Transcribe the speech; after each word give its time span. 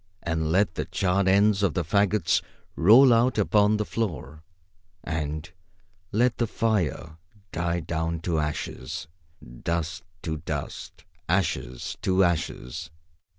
And 0.23 0.51
let 0.51 0.73
the 0.73 0.85
charred 0.85 1.27
ends 1.27 1.61
of 1.61 1.75
the 1.75 1.83
fagots 1.83 2.41
roll 2.75 3.13
out 3.13 3.37
upon 3.37 3.77
the 3.77 3.85
floor. 3.85 4.41
And 5.03 5.47
let 6.11 6.39
the 6.39 6.47
fire 6.47 7.17
die 7.51 7.81
down 7.81 8.21
to 8.21 8.39
ashes. 8.39 9.07
Dust 9.63 10.01
to 10.23 10.37
dust. 10.37 11.05
Ashes 11.29 11.97
to 12.01 12.23
ashes. 12.23 12.89